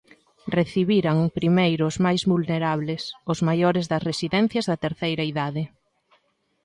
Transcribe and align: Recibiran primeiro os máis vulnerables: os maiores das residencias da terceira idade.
Recibiran 0.57 1.17
primeiro 1.37 1.83
os 1.91 1.97
máis 2.05 2.21
vulnerables: 2.31 3.01
os 3.31 3.39
maiores 3.47 3.85
das 3.91 4.05
residencias 4.09 4.67
da 4.69 4.81
terceira 4.85 5.23
idade. 5.31 5.63